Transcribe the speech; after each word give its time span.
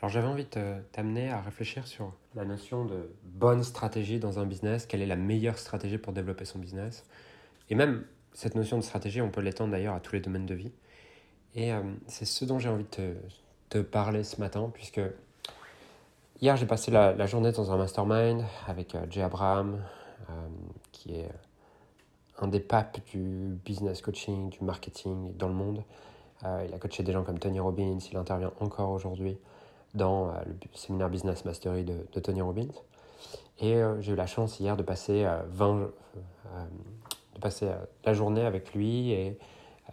Alors 0.00 0.10
j'avais 0.10 0.28
envie 0.28 0.44
de 0.44 0.74
t'amener 0.92 1.28
à 1.28 1.40
réfléchir 1.40 1.86
sur 1.88 2.12
la 2.36 2.44
notion 2.44 2.84
de 2.84 3.10
bonne 3.24 3.64
stratégie 3.64 4.20
dans 4.20 4.38
un 4.38 4.46
business, 4.46 4.86
quelle 4.86 5.02
est 5.02 5.06
la 5.06 5.16
meilleure 5.16 5.58
stratégie 5.58 5.98
pour 5.98 6.12
développer 6.12 6.44
son 6.44 6.60
business? 6.60 7.04
Et 7.68 7.74
même 7.74 8.04
cette 8.32 8.54
notion 8.54 8.78
de 8.78 8.82
stratégie, 8.82 9.20
on 9.20 9.30
peut 9.30 9.40
l'étendre 9.40 9.72
d'ailleurs 9.72 9.94
à 9.94 10.00
tous 10.00 10.14
les 10.14 10.20
domaines 10.20 10.46
de 10.46 10.54
vie. 10.54 10.70
Et 11.56 11.72
euh, 11.72 11.82
c'est 12.06 12.26
ce 12.26 12.44
dont 12.44 12.60
j'ai 12.60 12.68
envie 12.68 12.86
de 12.96 13.16
te, 13.70 13.78
parler 13.78 14.22
ce 14.22 14.40
matin, 14.40 14.70
puisque 14.72 15.00
hier 16.40 16.56
j'ai 16.56 16.66
passé 16.66 16.92
la, 16.92 17.26
journée 17.26 17.50
dans 17.50 17.72
un 17.72 17.76
mastermind 17.76 18.44
avec 18.68 18.94
euh, 18.94 19.04
Jay 19.10 19.22
Abraham, 19.22 19.82
euh, 20.30 20.32
qui 20.92 21.16
est 21.16 21.28
un 22.38 22.46
des 22.46 22.60
papes 22.60 23.00
du 23.10 23.58
business 23.64 24.00
coaching, 24.00 24.50
du 24.50 24.62
marketing 24.62 25.36
dans 25.36 25.48
le 25.48 25.54
monde. 25.54 25.82
il 26.44 26.72
a 26.72 26.78
coaché 26.78 27.02
des 27.02 27.10
gens 27.10 27.24
comme 27.24 27.40
Tony 27.40 27.58
Robbins, 27.58 27.98
il 28.12 28.16
intervient 28.16 28.52
encore 28.60 28.90
aujourd'hui 28.90 29.38
dans 29.98 30.28
euh, 30.28 30.32
le 30.46 30.54
séminaire 30.72 31.10
Business 31.10 31.44
Mastery 31.44 31.84
de, 31.84 32.20
Tony 32.20 32.40
Robbins. 32.40 32.72
Et 33.58 33.74
euh, 33.74 34.00
j'ai 34.00 34.12
eu 34.12 34.16
la 34.16 34.26
chance 34.26 34.58
hier 34.58 34.78
de 34.78 34.82
passer, 34.82 35.26
20, 35.50 35.80
euh, 35.80 35.88
de 37.34 37.40
passer 37.40 37.68
la 38.04 38.14
journée 38.14 38.46
avec 38.46 38.72
lui 38.72 39.10
et 39.10 39.38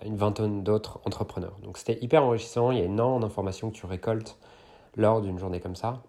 une 0.05 0.15
vingtaine 0.15 0.63
d'autres 0.63 1.01
entrepreneurs. 1.05 1.57
Donc 1.63 1.77
c'était 1.77 2.01
hyper 2.01 2.23
enrichissant, 2.23 2.71
il 2.71 2.79
y 2.79 2.81
a 2.81 2.85
énormément 2.85 3.19
d'informations 3.19 3.69
que 3.71 3.75
tu 3.75 3.85
récoltes 3.85 4.37
lors 4.95 5.21
d'une 5.21 5.37
journée 5.37 5.59
comme 5.59 5.75
ça. 5.75 6.01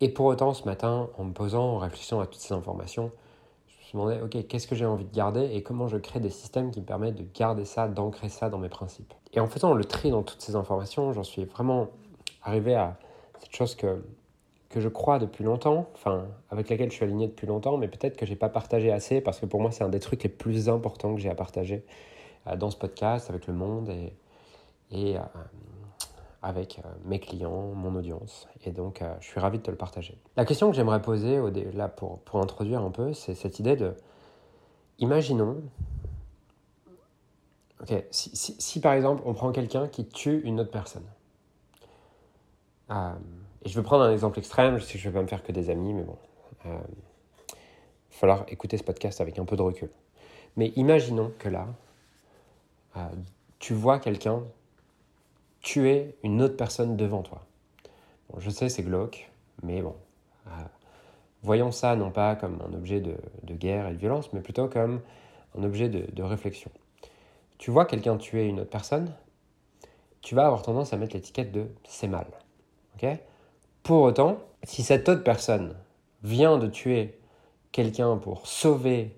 Et 0.00 0.08
pour 0.08 0.26
autant, 0.26 0.52
ce 0.54 0.64
matin, 0.64 1.08
en 1.16 1.24
me 1.24 1.32
posant, 1.32 1.64
en 1.64 1.78
réfléchissant 1.78 2.20
à 2.20 2.26
toutes 2.26 2.40
ces 2.40 2.54
informations, 2.54 3.10
je 3.66 3.96
me 3.96 4.02
demandé, 4.02 4.20
ok, 4.22 4.46
qu'est-ce 4.48 4.66
que 4.66 4.74
j'ai 4.74 4.86
envie 4.86 5.04
de 5.04 5.14
garder 5.14 5.50
et 5.52 5.62
comment 5.62 5.86
je 5.86 5.96
crée 5.96 6.20
des 6.20 6.30
systèmes 6.30 6.70
qui 6.70 6.80
me 6.80 6.84
permettent 6.84 7.14
de 7.14 7.26
garder 7.32 7.64
ça, 7.64 7.88
d'ancrer 7.88 8.28
ça 8.28 8.48
dans 8.48 8.58
mes 8.58 8.68
principes. 8.68 9.14
Et 9.32 9.40
en 9.40 9.46
faisant 9.46 9.72
le 9.72 9.84
tri 9.84 10.10
dans 10.10 10.22
toutes 10.22 10.42
ces 10.42 10.56
informations, 10.56 11.12
j'en 11.12 11.22
suis 11.22 11.44
vraiment 11.44 11.88
arrivé 12.42 12.74
à 12.74 12.98
cette 13.40 13.54
chose 13.54 13.74
que, 13.74 14.02
que 14.74 14.80
je 14.80 14.88
crois 14.88 15.20
depuis 15.20 15.44
longtemps, 15.44 15.88
enfin, 15.94 16.26
avec 16.50 16.68
laquelle 16.68 16.90
je 16.90 16.96
suis 16.96 17.04
aligné 17.04 17.28
depuis 17.28 17.46
longtemps, 17.46 17.76
mais 17.76 17.86
peut-être 17.86 18.16
que 18.16 18.26
je 18.26 18.30
n'ai 18.30 18.36
pas 18.36 18.48
partagé 18.48 18.90
assez, 18.90 19.20
parce 19.20 19.38
que 19.38 19.46
pour 19.46 19.60
moi, 19.60 19.70
c'est 19.70 19.84
un 19.84 19.88
des 19.88 20.00
trucs 20.00 20.24
les 20.24 20.28
plus 20.28 20.68
importants 20.68 21.14
que 21.14 21.20
j'ai 21.20 21.30
à 21.30 21.34
partager 21.36 21.84
euh, 22.48 22.56
dans 22.56 22.70
ce 22.70 22.76
podcast, 22.76 23.30
avec 23.30 23.46
le 23.46 23.54
monde 23.54 23.90
et, 23.90 24.12
et 24.90 25.16
euh, 25.16 25.20
avec 26.42 26.80
euh, 26.80 26.88
mes 27.04 27.20
clients, 27.20 27.72
mon 27.74 27.94
audience. 27.94 28.48
Et 28.64 28.72
donc, 28.72 29.00
je 29.20 29.26
suis 29.26 29.38
ravi 29.38 29.58
de 29.58 29.62
te 29.62 29.70
le 29.70 29.76
partager. 29.76 30.18
La 30.36 30.44
question 30.44 30.70
que 30.70 30.76
j'aimerais 30.76 31.00
poser, 31.00 31.38
au 31.38 31.50
là, 31.50 31.88
pour, 31.88 32.18
pour 32.20 32.40
introduire 32.40 32.82
un 32.82 32.90
peu, 32.90 33.12
c'est 33.12 33.36
cette 33.36 33.60
idée 33.60 33.76
de, 33.76 33.94
imaginons, 34.98 35.62
ok, 37.80 38.04
si, 38.10 38.34
si, 38.34 38.80
par 38.80 38.94
exemple, 38.94 39.22
on 39.24 39.34
prend 39.34 39.52
quelqu'un 39.52 39.86
qui 39.86 40.04
tue 40.04 40.40
une 40.40 40.58
autre 40.58 40.72
personne, 40.72 41.06
et 42.90 43.68
je 43.68 43.74
vais 43.78 43.82
prendre 43.82 44.04
un 44.04 44.12
exemple 44.12 44.38
extrême, 44.38 44.78
je 44.78 44.84
sais 44.84 44.94
que 44.94 44.98
je 44.98 45.08
ne 45.08 45.12
vais 45.12 45.18
pas 45.18 45.22
me 45.22 45.28
faire 45.28 45.42
que 45.42 45.52
des 45.52 45.70
amis, 45.70 45.92
mais 45.92 46.02
bon. 46.02 46.16
Il 46.64 46.70
euh, 46.70 46.74
va 46.74 47.56
falloir 48.10 48.44
écouter 48.48 48.76
ce 48.76 48.84
podcast 48.84 49.20
avec 49.20 49.38
un 49.38 49.44
peu 49.44 49.56
de 49.56 49.62
recul. 49.62 49.90
Mais 50.56 50.68
imaginons 50.76 51.32
que 51.38 51.48
là, 51.48 51.66
euh, 52.96 53.00
tu 53.58 53.74
vois 53.74 53.98
quelqu'un 53.98 54.42
tuer 55.60 56.14
une 56.22 56.42
autre 56.42 56.56
personne 56.56 56.96
devant 56.96 57.22
toi. 57.22 57.44
Je 58.38 58.50
sais, 58.50 58.68
c'est 58.68 58.82
glauque, 58.82 59.30
mais 59.62 59.80
bon. 59.80 59.94
voyons 61.42 61.72
ça 61.72 61.96
non 61.96 62.10
pas 62.10 62.36
comme 62.36 62.58
un 62.68 62.74
objet 62.74 63.00
de, 63.00 63.16
guerre 63.54 63.88
et 63.88 63.92
de 63.92 63.98
violence, 63.98 64.32
mais 64.32 64.40
plutôt 64.40 64.68
comme 64.68 65.00
un 65.56 65.62
objet 65.62 65.88
de 65.88 66.22
réflexion. 66.22 66.70
Tu 67.58 67.70
vois 67.70 67.86
quelqu'un 67.86 68.16
tuer 68.16 68.46
une 68.46 68.60
autre 68.60 68.70
personne, 68.70 69.14
tu 70.20 70.34
vas 70.34 70.46
avoir 70.46 70.62
tendance 70.62 70.92
à 70.92 70.96
mettre 70.96 71.14
l'étiquette 71.14 71.52
de 71.52 71.68
c'est 71.86 72.08
mal. 72.08 72.26
Pour 73.82 74.02
autant, 74.02 74.38
si 74.62 74.82
cette 74.82 75.08
autre 75.08 75.22
personne 75.22 75.74
vient 76.22 76.58
de 76.58 76.66
tuer 76.66 77.18
quelqu'un 77.72 78.16
pour 78.16 78.46
sauver 78.46 79.16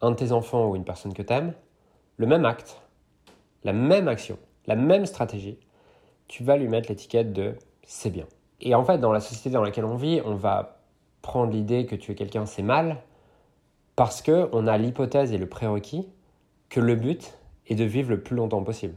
un 0.00 0.12
de 0.12 0.16
tes 0.16 0.32
enfants 0.32 0.68
ou 0.68 0.76
une 0.76 0.84
personne 0.84 1.12
que 1.12 1.22
tu 1.22 1.32
aimes, 1.32 1.52
le 2.16 2.26
même 2.26 2.44
acte, 2.44 2.80
la 3.64 3.72
même 3.72 4.08
action, 4.08 4.38
la 4.66 4.76
même 4.76 5.06
stratégie, 5.06 5.58
tu 6.28 6.44
vas 6.44 6.56
lui 6.56 6.68
mettre 6.68 6.88
l'étiquette 6.88 7.32
de 7.32 7.56
c'est 7.84 8.10
bien. 8.10 8.26
Et 8.60 8.74
en 8.74 8.84
fait, 8.84 8.98
dans 8.98 9.12
la 9.12 9.20
société 9.20 9.50
dans 9.50 9.62
laquelle 9.62 9.84
on 9.84 9.96
vit, 9.96 10.20
on 10.24 10.34
va 10.34 10.80
prendre 11.22 11.52
l'idée 11.52 11.86
que 11.86 11.96
tuer 11.96 12.14
quelqu'un 12.14 12.46
c'est 12.46 12.62
mal 12.62 12.98
parce 13.96 14.22
qu'on 14.22 14.66
a 14.66 14.78
l'hypothèse 14.78 15.32
et 15.32 15.38
le 15.38 15.48
prérequis 15.48 16.08
que 16.70 16.80
le 16.80 16.94
but 16.94 17.34
est 17.66 17.74
de 17.74 17.84
vivre 17.84 18.10
le 18.10 18.22
plus 18.22 18.36
longtemps 18.36 18.62
possible. 18.62 18.96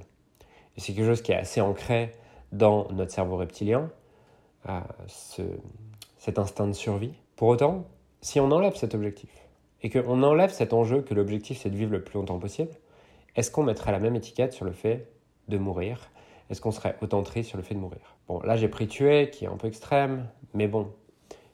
Et 0.77 0.81
c'est 0.81 0.93
quelque 0.93 1.07
chose 1.07 1.21
qui 1.21 1.31
est 1.31 1.37
assez 1.37 1.59
ancré 1.59 2.13
dans 2.51 2.87
notre 2.91 3.11
cerveau 3.11 3.35
reptilien, 3.35 3.89
à 4.65 4.83
cet 6.17 6.39
instinct 6.39 6.67
de 6.67 6.73
survie. 6.73 7.13
Pour 7.35 7.47
autant, 7.47 7.85
si 8.21 8.39
on 8.39 8.51
enlève 8.51 8.75
cet 8.75 8.95
objectif 8.95 9.29
et 9.81 9.89
qu'on 9.89 10.23
enlève 10.23 10.51
cet 10.51 10.73
enjeu 10.73 11.01
que 11.01 11.13
l'objectif 11.13 11.59
c'est 11.61 11.69
de 11.69 11.75
vivre 11.75 11.91
le 11.91 12.03
plus 12.03 12.17
longtemps 12.19 12.39
possible, 12.39 12.71
est-ce 13.35 13.51
qu'on 13.51 13.63
mettrait 13.63 13.91
la 13.91 13.99
même 13.99 14.15
étiquette 14.15 14.53
sur 14.53 14.65
le 14.65 14.71
fait 14.71 15.09
de 15.47 15.57
mourir? 15.57 16.09
Est-ce 16.49 16.61
qu'on 16.61 16.71
serait 16.71 16.95
autant 17.01 17.23
triste 17.23 17.49
sur 17.49 17.57
le 17.57 17.63
fait 17.63 17.75
de 17.75 17.79
mourir? 17.79 18.15
Bon, 18.27 18.39
là 18.41 18.55
j'ai 18.55 18.67
pris 18.67 18.87
tuer, 18.87 19.29
qui 19.29 19.45
est 19.45 19.47
un 19.49 19.57
peu 19.57 19.67
extrême, 19.67 20.27
mais 20.53 20.67
bon, 20.67 20.91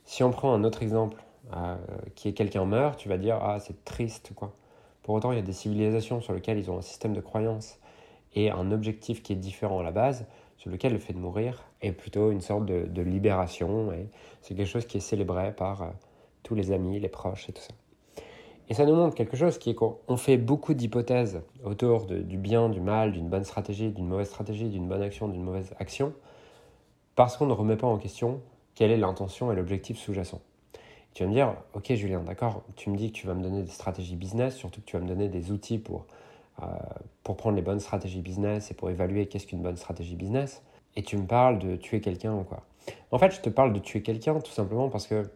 si 0.06 0.24
on 0.24 0.32
prend 0.32 0.54
un 0.54 0.64
autre 0.64 0.84
exemple, 0.84 1.24
euh, 1.56 1.78
qui 2.16 2.28
est 2.28 2.34
quelqu'un 2.34 2.66
meurt, 2.66 3.00
tu 3.00 3.10
vas 3.10 3.18
dire 3.18 3.40
ah 3.42 3.60
c'est 3.60 3.84
triste 3.86 4.34
quoi. 4.36 4.54
Pour 5.02 5.16
autant, 5.16 5.32
il 5.32 5.38
y 5.38 5.40
a 5.40 5.44
des 5.44 5.54
civilisations 5.54 6.22
sur 6.22 6.34
lesquelles 6.34 6.60
ils 6.60 6.70
ont 6.70 6.78
un 6.78 6.84
système 6.84 7.14
de 7.14 7.22
croyance 7.22 7.80
et 8.36 8.52
un 8.52 8.72
objectif 8.72 9.24
qui 9.24 9.34
est 9.34 9.38
différent 9.38 9.80
à 9.80 9.84
la 9.84 9.92
base 9.92 10.28
sur 10.60 10.70
lequel 10.70 10.92
le 10.92 11.00
fait 11.00 11.14
de 11.14 11.18
mourir 11.18 11.64
est 11.82 11.94
plutôt 11.94 12.32
une 12.32 12.42
sorte 12.42 12.66
de, 12.66 13.02
libération 13.02 13.92
et 13.94 14.10
c'est 14.42 14.56
quelque 14.56 14.68
chose 14.68 14.86
qui 14.86 14.98
est 14.98 15.02
célébré 15.02 15.54
par 15.54 15.82
euh, 15.82 15.88
tous 16.44 16.54
les 16.54 16.72
amis, 16.72 17.00
les 17.00 17.08
proches 17.08 17.50
et 17.50 17.54
tout 17.54 17.62
ça. 17.62 17.74
Et 18.68 18.74
ça 18.74 18.86
nous 18.86 18.94
montre 18.94 19.16
quelque 19.16 19.38
chose 19.38 19.58
qui 19.58 19.72
est 19.72 19.74
qu'on 19.74 20.18
fait 20.18 20.38
beaucoup 20.38 20.74
d'hypothèses 20.74 21.42
autour 21.64 22.06
du 22.06 22.38
bien, 22.38 22.70
du 22.70 22.82
mal, 22.82 23.14
d'une 23.14 23.30
bonne 23.30 23.46
stratégie, 23.46 23.90
d'une 23.90 24.08
mauvaise 24.08 24.28
stratégie, 24.28 24.68
d'une 24.70 24.88
bonne 24.88 25.02
action, 25.02 25.28
d'une 25.28 25.42
mauvaise 25.42 25.74
action, 25.80 26.14
parce 27.16 27.36
qu'on 27.36 27.48
ne 27.48 27.54
remet 27.54 27.78
pas 27.78 27.88
en 27.88 27.98
question 27.98 28.42
quelle 28.76 28.92
est 28.92 28.98
l'intention 28.98 29.52
et 29.52 29.56
l'objectif 29.56 29.98
sous-jacent. 29.98 30.42
Tu 31.14 31.24
vas 31.24 31.30
me 31.30 31.34
dire, 31.34 31.56
ok 31.74 31.94
Julien, 31.96 32.20
d'accord, 32.20 32.64
tu 32.76 32.92
me 32.92 32.98
dis 32.98 33.12
que 33.12 33.18
tu 33.18 33.26
vas 33.26 33.34
me 33.34 33.42
donner 33.42 33.64
des 33.64 33.72
stratégies 33.72 34.16
business, 34.16 34.56
surtout 34.56 34.82
que 34.82 34.86
tu 34.86 34.98
vas 34.98 35.02
me 35.02 35.08
donner 35.08 35.30
des 35.30 35.52
outils 35.52 35.80
pour 35.80 36.06
pour 37.24 37.38
prendre 37.38 37.56
les 37.56 37.62
bonnes 37.62 37.80
stratégies 37.80 38.22
business 38.22 38.72
et 38.72 38.74
pour 38.74 38.90
évaluer 38.90 39.28
qu'est-ce 39.28 39.48
qu'une 39.48 39.62
bonne 39.62 39.78
stratégie 39.78 40.16
business. 40.16 40.64
Et 40.96 41.04
tu 41.04 41.18
me 41.18 41.26
parles 41.26 41.60
de 41.60 41.76
tuer 41.76 42.02
quelqu'un 42.02 42.34
ou 42.34 42.44
quoi. 42.44 42.64
En 43.12 43.20
fait, 43.20 43.32
je 43.32 43.42
te 43.42 43.50
parle 43.50 43.74
de 43.74 43.80
tuer 43.80 44.02
quelqu'un 44.02 44.40
tout 44.40 44.52
simplement 44.52 44.90
parce 44.90 45.08
que 45.08 45.30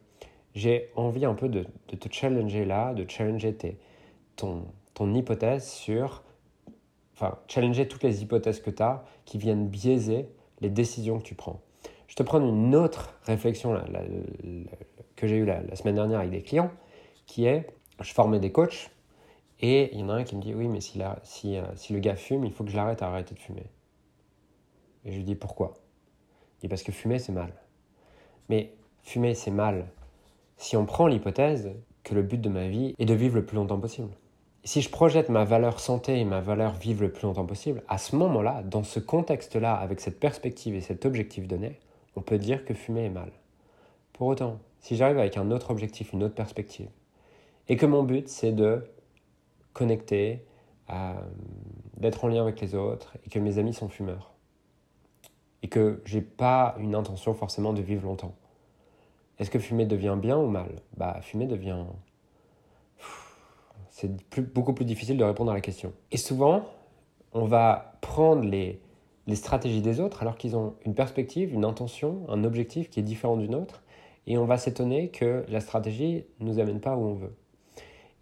j'ai 0.56 0.89
envie 0.95 1.25
un 1.25 1.34
peu 1.34 1.50
de, 1.50 1.66
te 1.88 2.07
challenger 2.11 2.66
là, 2.66 2.94
de 2.94 3.09
challenger 3.09 3.56
ton, 4.35 4.66
ton 4.94 5.13
hypothèse 5.13 5.67
sur. 5.67 6.23
Enfin, 7.16 7.38
challenger 7.47 7.88
toutes 7.88 8.03
les 8.03 8.23
hypothèses 8.23 8.59
que 8.59 8.72
tu 8.72 8.81
as 8.81 9.05
qui 9.25 9.38
viennent 9.38 9.67
biaiser 9.67 10.28
les 10.61 10.69
décisions 10.69 11.19
que 11.19 11.23
tu 11.23 11.35
prends. 11.35 11.61
Je 12.07 12.16
te 12.16 12.23
prends 12.23 12.41
une 12.41 12.75
autre 12.75 13.16
réflexion 13.23 13.79
que 15.16 15.28
j'ai 15.28 15.38
eue 15.38 15.45
la, 15.45 15.75
semaine 15.75 15.95
dernière 15.95 16.19
avec 16.19 16.31
des 16.31 16.41
clients, 16.41 16.72
qui 17.25 17.45
est, 17.45 17.67
je 18.01 18.13
formais 18.13 18.40
des 18.40 18.51
coachs 18.51 18.91
et 19.63 19.91
il 19.94 20.01
y 20.01 20.03
en 20.03 20.09
a 20.09 20.16
un 20.16 20.24
qui 20.25 20.35
me 20.35 20.41
dit 20.41 20.53
Oui, 20.53 20.68
mais 20.68 20.81
si, 20.81 21.01
si, 21.24 21.57
euh, 21.57 21.63
si 21.75 21.94
le 21.94 22.00
gars 22.00 22.18
fume, 22.18 22.44
il 22.44 22.51
faut 22.51 22.66
que 22.66 22.69
je 22.69 22.75
l'arrête 22.75 23.01
à 23.01 23.07
arrêter 23.07 23.34
de 23.34 23.40
fumer. 23.40 23.66
Et 25.06 25.12
je 25.12 25.18
lui 25.18 25.24
dis 25.24 25.35
Pourquoi? 25.35 25.74
Il 26.57 26.62
dit 26.63 26.68
Parce 26.68 26.84
que 26.84 26.91
fumer, 26.91 27.18
c'est 27.18 27.31
mal. 27.31 27.53
Mais 28.50 28.73
fumer, 29.03 29.34
c'est 29.34 29.52
mal 29.52 29.88
si 30.57 30.75
on 30.75 30.85
prend 30.85 31.07
l'hypothèse 31.07 31.72
que 32.03 32.13
le 32.13 32.23
but 32.23 32.41
de 32.41 32.50
ma 32.50 32.68
vie 32.68 32.94
est 33.00 33.06
de 33.06 33.13
vivre 33.13 33.35
le 33.35 33.46
plus 33.46 33.56
longtemps 33.56 33.79
possible. 33.79 34.09
si 34.66 34.81
je 34.81 34.90
projette 34.90 35.29
ma 35.29 35.46
valeur 35.46 35.79
santé 35.79 36.19
et 36.19 36.25
ma 36.25 36.41
valeur 36.41 36.73
vivre 36.73 37.02
le 37.02 37.12
plus 37.12 37.23
longtemps 37.23 37.46
possible, 37.46 37.84
à 37.88 37.97
ce 37.97 38.18
moment-là, 38.18 38.63
dans 38.63 38.84
ce 38.84 39.00
contexte-là, 39.00 39.73
avec 39.75 40.02
cette 40.02 40.19
perspective 40.19 40.75
et 40.75 40.81
cet 40.81 41.06
objectif 41.06 41.47
donné, 41.47 41.79
on 42.16 42.22
peut 42.22 42.38
dire 42.38 42.66
que 42.66 42.73
fumer 42.73 43.06
est 43.06 43.09
mal. 43.09 43.31
Pour 44.11 44.28
autant, 44.28 44.59
si 44.79 44.97
j'arrive 44.97 45.20
avec 45.20 45.38
un 45.38 45.52
autre 45.52 45.72
objectif, 45.72 46.11
une 46.11 46.23
autre 46.23 46.35
perspective, 46.35 46.90
et 47.70 47.78
que 47.78 47.85
mon 47.85 48.03
but 48.03 48.28
c'est 48.28 48.52
de 48.52 48.85
connecté, 49.73 50.46
d'être 51.97 52.25
en 52.25 52.28
lien 52.28 52.41
avec 52.41 52.61
les 52.61 52.75
autres 52.75 53.17
et 53.25 53.29
que 53.29 53.40
mes 53.40 53.58
amis 53.58 53.73
sont 53.73 53.90
fumeurs. 53.90 54.34
Et 55.61 55.70
que 55.70 56.02
j'ai 56.05 56.22
pas 56.22 56.75
une 56.78 56.93
intention 56.93 57.34
forcément 57.34 57.73
de 57.73 57.81
vivre 57.81 58.05
longtemps. 58.05 58.35
Est-ce 59.40 59.49
que 59.49 59.59
fumer 59.59 59.85
devient 59.85 60.17
bien 60.20 60.37
ou 60.37 60.47
mal? 60.47 60.81
Bah, 60.97 61.20
fumer 61.22 61.47
devient. 61.47 61.85
C'est 63.90 64.11
beaucoup 64.53 64.73
plus 64.73 64.85
difficile 64.85 65.17
de 65.17 65.23
répondre 65.23 65.52
à 65.52 65.53
la 65.53 65.61
question. 65.61 65.93
Et 66.11 66.17
souvent, 66.17 66.66
on 67.31 67.46
va 67.46 67.97
prendre 68.02 68.43
les, 68.43 68.81
les 69.28 69.35
stratégies 69.35 69.81
des 69.81 69.99
autres 69.99 70.22
alors 70.22 70.37
qu'ils 70.37 70.55
ont 70.55 70.76
une 70.85 70.93
perspective, 70.93 71.53
une 71.53 71.66
intention, 71.66 72.26
un 72.29 72.43
objectif 72.43 72.90
qui 72.90 72.99
est 72.99 73.03
différent 73.03 73.37
d'une 73.37 73.55
autre, 73.55 73.84
et 74.28 74.37
on 74.37 74.46
va 74.46 74.58
s'étonner 74.58 75.09
que 75.09 75.46
la 75.47 75.59
stratégie 75.59 76.26
ne 76.40 76.46
nous 76.46 76.59
amène 76.59 76.79
pas 76.79 76.96
où 76.96 77.03
on 77.05 77.14
veut. 77.14 77.35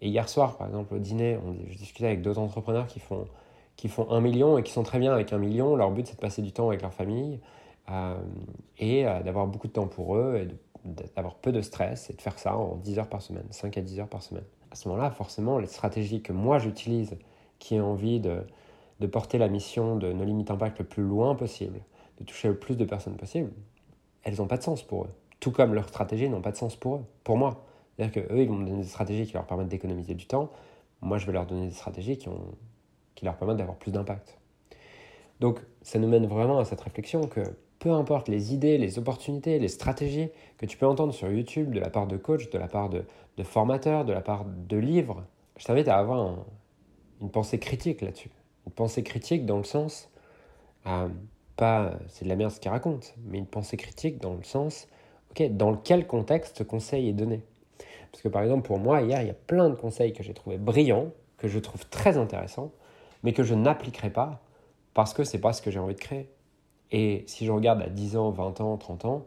Et 0.02 0.08
hier 0.08 0.28
soir, 0.28 0.58
par 0.58 0.66
exemple, 0.66 0.94
au 0.94 0.98
dîner, 0.98 1.38
on, 1.38 1.54
je 1.70 1.78
discutais 1.78 2.06
avec 2.06 2.20
d'autres 2.20 2.40
entrepreneurs 2.40 2.86
qui 2.86 3.00
font, 3.00 3.24
qui 3.76 3.88
font 3.88 4.10
un 4.10 4.20
million 4.20 4.58
et 4.58 4.62
qui 4.62 4.72
sont 4.72 4.82
très 4.82 4.98
bien 4.98 5.14
avec 5.14 5.32
un 5.32 5.38
million. 5.38 5.74
Leur 5.76 5.90
but, 5.90 6.06
c'est 6.06 6.16
de 6.16 6.20
passer 6.20 6.42
du 6.42 6.52
temps 6.52 6.68
avec 6.68 6.82
leur 6.82 6.92
famille 6.92 7.40
et 8.78 9.04
d'avoir 9.24 9.46
beaucoup 9.46 9.66
de 9.66 9.72
temps 9.72 9.86
pour 9.86 10.16
eux 10.16 10.36
et 10.36 10.48
d'avoir 11.16 11.34
peu 11.34 11.52
de 11.52 11.60
stress 11.60 12.10
et 12.10 12.14
de 12.14 12.20
faire 12.20 12.38
ça 12.38 12.56
en 12.56 12.76
10 12.76 12.98
heures 12.98 13.08
par 13.08 13.22
semaine, 13.22 13.46
5 13.50 13.76
à 13.78 13.80
10 13.80 14.00
heures 14.00 14.08
par 14.08 14.22
semaine. 14.22 14.44
À 14.70 14.74
ce 14.74 14.88
moment-là, 14.88 15.10
forcément, 15.10 15.58
les 15.58 15.66
stratégies 15.66 16.22
que 16.22 16.32
moi 16.32 16.58
j'utilise, 16.58 17.16
qui 17.58 17.78
ont 17.80 17.92
envie 17.92 18.20
de, 18.20 18.44
de 19.00 19.06
porter 19.06 19.38
la 19.38 19.48
mission 19.48 19.96
de 19.96 20.12
nos 20.12 20.24
limites 20.24 20.50
impact 20.50 20.78
le 20.78 20.84
plus 20.84 21.02
loin 21.02 21.34
possible, 21.34 21.80
de 22.18 22.24
toucher 22.24 22.48
le 22.48 22.58
plus 22.58 22.76
de 22.76 22.84
personnes 22.84 23.16
possible, 23.16 23.52
elles 24.24 24.36
n'ont 24.38 24.46
pas 24.46 24.56
de 24.56 24.62
sens 24.62 24.82
pour 24.82 25.04
eux. 25.04 25.10
Tout 25.40 25.50
comme 25.50 25.74
leurs 25.74 25.88
stratégies 25.88 26.28
n'ont 26.28 26.40
pas 26.40 26.52
de 26.52 26.56
sens 26.56 26.76
pour 26.76 26.96
eux, 26.96 27.04
pour 27.24 27.36
moi. 27.36 27.64
C'est-à-dire 27.96 28.26
qu'eux, 28.26 28.40
ils 28.40 28.48
vont 28.48 28.56
me 28.56 28.66
donner 28.66 28.82
des 28.82 28.88
stratégies 28.88 29.26
qui 29.26 29.34
leur 29.34 29.46
permettent 29.46 29.68
d'économiser 29.68 30.14
du 30.14 30.26
temps. 30.26 30.50
Moi, 31.00 31.18
je 31.18 31.26
vais 31.26 31.32
leur 31.32 31.46
donner 31.46 31.66
des 31.66 31.74
stratégies 31.74 32.16
qui, 32.16 32.28
ont, 32.28 32.54
qui 33.14 33.24
leur 33.24 33.36
permettent 33.36 33.58
d'avoir 33.58 33.76
plus 33.76 33.92
d'impact. 33.92 34.38
Donc, 35.40 35.60
ça 35.82 35.98
nous 35.98 36.08
mène 36.08 36.26
vraiment 36.26 36.58
à 36.58 36.64
cette 36.64 36.80
réflexion 36.80 37.26
que 37.26 37.40
peu 37.82 37.90
importe 37.90 38.28
les 38.28 38.54
idées, 38.54 38.78
les 38.78 39.00
opportunités, 39.00 39.58
les 39.58 39.66
stratégies 39.66 40.28
que 40.56 40.66
tu 40.66 40.76
peux 40.76 40.86
entendre 40.86 41.12
sur 41.12 41.28
YouTube 41.28 41.72
de 41.74 41.80
la 41.80 41.90
part 41.90 42.06
de 42.06 42.16
coachs, 42.16 42.52
de 42.52 42.58
la 42.58 42.68
part 42.68 42.88
de, 42.88 43.02
formateurs, 43.42 44.04
de 44.04 44.12
la 44.12 44.20
part 44.20 44.44
de 44.44 44.76
livres, 44.76 45.24
je 45.58 45.64
t'invite 45.64 45.88
à 45.88 45.98
avoir 45.98 46.36
une 47.20 47.30
pensée 47.30 47.58
critique 47.58 48.00
là-dessus. 48.00 48.30
Une 48.66 48.72
pensée 48.72 49.02
critique 49.02 49.44
dans 49.46 49.58
le 49.58 49.64
sens, 49.64 50.08
pas 51.56 51.92
c'est 52.06 52.24
de 52.24 52.28
la 52.28 52.36
merde 52.36 52.52
ce 52.52 52.60
qu'il 52.60 52.70
raconte, 52.70 53.16
mais 53.24 53.38
une 53.38 53.46
pensée 53.46 53.76
critique 53.76 54.20
dans 54.20 54.34
le 54.34 54.44
sens, 54.44 54.86
ok, 55.32 55.50
dans 55.56 55.74
quel 55.74 56.06
contexte 56.06 56.58
ce 56.58 56.62
conseil 56.62 57.08
est 57.08 57.12
donné? 57.12 57.42
Parce 58.12 58.22
que 58.22 58.28
par 58.28 58.42
exemple, 58.42 58.66
pour 58.66 58.78
moi, 58.78 59.00
hier, 59.02 59.20
il 59.22 59.26
y 59.26 59.30
a 59.30 59.34
plein 59.34 59.70
de 59.70 59.74
conseils 59.74 60.12
que 60.12 60.22
j'ai 60.22 60.34
trouvé 60.34 60.58
brillants, 60.58 61.12
que 61.38 61.48
je 61.48 61.58
trouve 61.58 61.86
très 61.88 62.18
intéressants, 62.18 62.72
mais 63.22 63.32
que 63.32 63.42
je 63.42 63.54
n'appliquerai 63.54 64.10
pas 64.10 64.42
parce 64.94 65.14
que 65.14 65.24
c'est 65.24 65.40
pas 65.40 65.52
ce 65.52 65.62
que 65.62 65.70
j'ai 65.70 65.78
envie 65.78 65.94
de 65.94 66.00
créer. 66.00 66.30
Et 66.90 67.24
si 67.26 67.46
je 67.46 67.52
regarde 67.52 67.80
à 67.80 67.88
10 67.88 68.16
ans, 68.16 68.30
20 68.30 68.60
ans, 68.60 68.76
30 68.76 69.04
ans, 69.06 69.26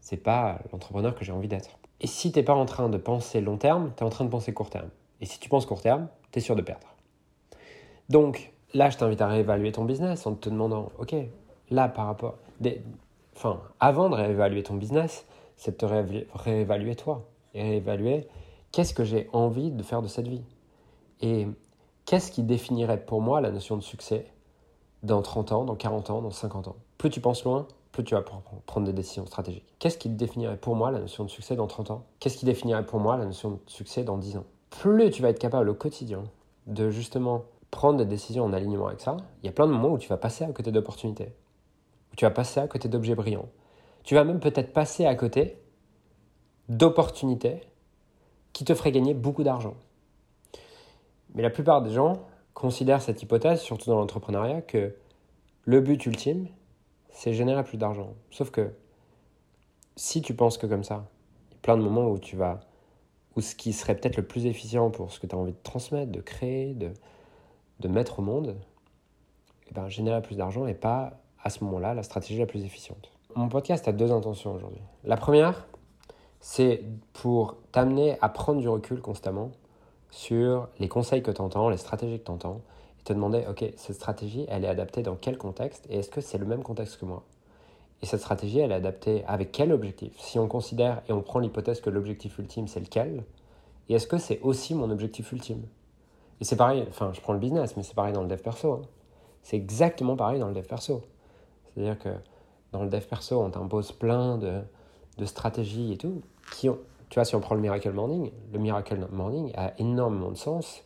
c'est 0.00 0.18
pas 0.18 0.60
l'entrepreneur 0.72 1.14
que 1.14 1.24
j'ai 1.24 1.32
envie 1.32 1.48
d'être. 1.48 1.78
Et 2.00 2.06
si 2.06 2.30
tu 2.30 2.38
n'es 2.38 2.44
pas 2.44 2.54
en 2.54 2.66
train 2.66 2.90
de 2.90 2.98
penser 2.98 3.40
long 3.40 3.56
terme, 3.56 3.92
tu 3.96 4.02
es 4.02 4.06
en 4.06 4.10
train 4.10 4.24
de 4.26 4.30
penser 4.30 4.52
court 4.52 4.68
terme. 4.68 4.90
Et 5.22 5.26
si 5.26 5.40
tu 5.40 5.48
penses 5.48 5.64
court 5.64 5.80
terme, 5.80 6.08
tu 6.30 6.38
es 6.38 6.42
sûr 6.42 6.54
de 6.54 6.62
perdre. 6.62 6.94
Donc, 8.10 8.52
Là, 8.76 8.90
je 8.90 8.98
t'invite 8.98 9.22
à 9.22 9.28
réévaluer 9.28 9.72
ton 9.72 9.84
business 9.84 10.26
en 10.26 10.34
te 10.34 10.50
demandant, 10.50 10.92
OK, 10.98 11.14
là, 11.70 11.88
par 11.88 12.06
rapport... 12.06 12.36
Enfin, 13.34 13.62
avant 13.80 14.10
de 14.10 14.14
réévaluer 14.14 14.62
ton 14.62 14.74
business, 14.74 15.26
c'est 15.56 15.70
de 15.70 15.76
te 15.76 15.86
réévaluer 16.34 16.94
toi 16.94 17.26
et 17.56 17.62
réévaluer 17.62 18.28
qu'est-ce 18.70 18.94
que 18.94 19.04
j'ai 19.04 19.28
envie 19.32 19.70
de 19.70 19.82
faire 19.82 20.02
de 20.02 20.08
cette 20.08 20.28
vie. 20.28 20.42
Et 21.20 21.48
qu'est-ce 22.04 22.30
qui 22.30 22.42
définirait 22.42 23.04
pour 23.04 23.20
moi 23.20 23.40
la 23.40 23.50
notion 23.50 23.76
de 23.76 23.82
succès 23.82 24.26
dans 25.02 25.22
30 25.22 25.52
ans, 25.52 25.64
dans 25.64 25.74
40 25.74 26.10
ans, 26.10 26.22
dans 26.22 26.30
50 26.30 26.68
ans? 26.68 26.76
Plus 26.98 27.10
tu 27.10 27.20
penses 27.20 27.44
loin, 27.44 27.66
plus 27.92 28.04
tu 28.04 28.14
vas 28.14 28.22
prendre 28.66 28.86
des 28.86 28.92
décisions 28.92 29.26
stratégiques. 29.26 29.74
Qu'est-ce 29.78 29.98
qui 29.98 30.10
définirait 30.10 30.58
pour 30.58 30.76
moi 30.76 30.90
la 30.90 31.00
notion 31.00 31.24
de 31.24 31.30
succès 31.30 31.56
dans 31.56 31.66
30 31.66 31.90
ans? 31.90 32.04
Qu'est-ce 32.20 32.36
qui 32.36 32.44
définirait 32.44 32.84
pour 32.84 33.00
moi 33.00 33.16
la 33.16 33.24
notion 33.24 33.52
de 33.52 33.58
succès 33.66 34.04
dans 34.04 34.18
10 34.18 34.36
ans? 34.36 34.44
Plus 34.68 35.10
tu 35.10 35.22
vas 35.22 35.30
être 35.30 35.38
capable 35.38 35.70
au 35.70 35.74
quotidien 35.74 36.24
de 36.66 36.90
justement 36.90 37.44
prendre 37.70 37.98
des 37.98 38.04
décisions 38.04 38.44
en 38.44 38.52
alignement 38.52 38.88
avec 38.88 39.00
ça, 39.00 39.16
il 39.42 39.46
y 39.46 39.48
a 39.48 39.52
plein 39.52 39.66
de 39.66 39.72
moments 39.72 39.90
où 39.90 39.98
tu 39.98 40.08
vas 40.08 40.16
passer 40.16 40.44
à 40.44 40.52
côté 40.52 40.70
d'opportunités, 40.70 41.32
où 42.12 42.16
tu 42.16 42.24
vas 42.24 42.30
passer 42.30 42.60
à 42.60 42.68
côté 42.68 42.88
d'objets 42.88 43.14
brillants. 43.14 43.48
Tu 44.04 44.14
vas 44.14 44.24
même 44.24 44.40
peut-être 44.40 44.72
passer 44.72 45.06
à 45.06 45.14
côté 45.14 45.58
d'opportunités 46.68 47.60
qui 48.52 48.64
te 48.64 48.74
feraient 48.74 48.92
gagner 48.92 49.14
beaucoup 49.14 49.42
d'argent. 49.42 49.74
Mais 51.34 51.42
la 51.42 51.50
plupart 51.50 51.82
des 51.82 51.90
gens 51.90 52.22
considèrent 52.54 53.02
cette 53.02 53.22
hypothèse, 53.22 53.60
surtout 53.60 53.90
dans 53.90 53.96
l'entrepreneuriat, 53.96 54.62
que 54.62 54.94
le 55.64 55.80
but 55.80 56.06
ultime, 56.06 56.48
c'est 57.10 57.34
générer 57.34 57.62
plus 57.64 57.76
d'argent. 57.76 58.14
Sauf 58.30 58.50
que 58.50 58.72
si 59.96 60.22
tu 60.22 60.34
penses 60.34 60.58
que 60.58 60.66
comme 60.66 60.84
ça, 60.84 61.06
il 61.50 61.54
y 61.54 61.56
a 61.56 61.60
plein 61.60 61.76
de 61.76 61.82
moments 61.82 62.08
où 62.08 62.18
tu 62.18 62.36
vas, 62.36 62.60
où 63.36 63.40
ce 63.40 63.54
qui 63.54 63.72
serait 63.72 63.94
peut-être 63.94 64.16
le 64.16 64.26
plus 64.26 64.46
efficient 64.46 64.90
pour 64.90 65.12
ce 65.12 65.20
que 65.20 65.26
tu 65.26 65.34
as 65.34 65.38
envie 65.38 65.52
de 65.52 65.62
transmettre, 65.62 66.10
de 66.10 66.20
créer, 66.20 66.74
de, 66.74 66.92
de 67.80 67.88
mettre 67.88 68.20
au 68.20 68.22
monde, 68.22 68.56
eh 69.68 69.74
ben, 69.74 69.88
générer 69.88 70.22
plus 70.22 70.36
d'argent 70.36 70.64
n'est 70.64 70.74
pas 70.74 71.20
à 71.42 71.50
ce 71.50 71.62
moment-là 71.64 71.94
la 71.94 72.02
stratégie 72.02 72.38
la 72.38 72.46
plus 72.46 72.64
efficiente. 72.64 73.10
Mon 73.34 73.48
podcast 73.48 73.86
a 73.88 73.92
deux 73.92 74.12
intentions 74.12 74.54
aujourd'hui. 74.54 74.80
La 75.04 75.16
première, 75.16 75.66
c'est 76.48 76.84
pour 77.12 77.56
t'amener 77.72 78.18
à 78.20 78.28
prendre 78.28 78.60
du 78.60 78.68
recul 78.68 79.00
constamment 79.00 79.50
sur 80.10 80.68
les 80.78 80.86
conseils 80.86 81.20
que 81.20 81.32
tu 81.32 81.40
entends, 81.40 81.68
les 81.68 81.76
stratégies 81.76 82.20
que 82.20 82.24
tu 82.26 82.30
entends, 82.30 82.60
et 83.00 83.02
te 83.02 83.12
demander, 83.12 83.44
ok, 83.50 83.64
cette 83.74 83.96
stratégie, 83.96 84.46
elle 84.48 84.64
est 84.64 84.68
adaptée 84.68 85.02
dans 85.02 85.16
quel 85.16 85.38
contexte, 85.38 85.88
et 85.90 85.98
est-ce 85.98 86.08
que 86.08 86.20
c'est 86.20 86.38
le 86.38 86.46
même 86.46 86.62
contexte 86.62 87.00
que 87.00 87.04
moi? 87.04 87.24
Et 88.00 88.06
cette 88.06 88.20
stratégie, 88.20 88.60
elle 88.60 88.70
est 88.70 88.76
adaptée 88.76 89.24
avec 89.26 89.50
quel 89.50 89.72
objectif? 89.72 90.12
Si 90.18 90.38
on 90.38 90.46
considère 90.46 91.02
et 91.08 91.12
on 91.12 91.20
prend 91.20 91.40
l'hypothèse 91.40 91.80
que 91.80 91.90
l'objectif 91.90 92.38
ultime, 92.38 92.68
c'est 92.68 92.78
lequel, 92.78 93.24
et 93.88 93.94
est-ce 93.94 94.06
que 94.06 94.16
c'est 94.16 94.40
aussi 94.42 94.76
mon 94.76 94.88
objectif 94.90 95.32
ultime? 95.32 95.64
Et 96.40 96.44
c'est 96.44 96.56
pareil, 96.56 96.86
enfin, 96.88 97.10
je 97.12 97.20
prends 97.20 97.32
le 97.32 97.40
business, 97.40 97.76
mais 97.76 97.82
c'est 97.82 97.96
pareil 97.96 98.12
dans 98.12 98.22
le 98.22 98.28
dev 98.28 98.40
perso. 98.40 98.72
Hein. 98.72 98.82
C'est 99.42 99.56
exactement 99.56 100.14
pareil 100.14 100.38
dans 100.38 100.48
le 100.48 100.54
dev 100.54 100.66
perso. 100.66 101.02
C'est-à-dire 101.74 101.98
que 101.98 102.10
dans 102.70 102.84
le 102.84 102.88
dev 102.88 103.04
perso, 103.04 103.40
on 103.40 103.50
t'impose 103.50 103.90
plein 103.90 104.38
de, 104.38 104.60
de, 105.18 105.24
stratégies 105.24 105.92
et 105.92 105.96
tout, 105.96 106.22
qui 106.52 106.68
ont, 106.68 106.78
tu 107.08 107.14
vois, 107.16 107.24
si 107.24 107.34
on 107.34 107.40
prend 107.40 107.54
le 107.54 107.60
Miracle 107.60 107.90
Morning, 107.92 108.30
le 108.52 108.58
Miracle 108.58 109.06
Morning 109.10 109.52
a 109.56 109.72
énormément 109.78 110.30
de 110.30 110.36
sens 110.36 110.82